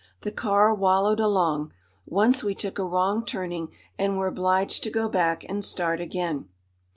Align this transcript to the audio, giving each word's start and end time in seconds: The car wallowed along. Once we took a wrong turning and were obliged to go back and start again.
The 0.21 0.31
car 0.31 0.73
wallowed 0.73 1.19
along. 1.19 1.73
Once 2.07 2.43
we 2.43 2.55
took 2.55 2.79
a 2.79 2.83
wrong 2.83 3.23
turning 3.23 3.67
and 3.99 4.17
were 4.17 4.25
obliged 4.25 4.81
to 4.85 4.89
go 4.89 5.07
back 5.07 5.43
and 5.47 5.63
start 5.63 6.01
again. 6.01 6.49